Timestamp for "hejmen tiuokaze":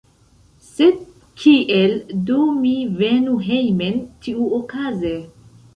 3.53-5.19